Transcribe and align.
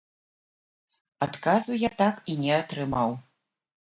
Адказу 1.25 1.71
я 1.87 1.91
так 2.01 2.15
і 2.33 2.37
не 2.45 2.51
атрымаў. 2.61 3.09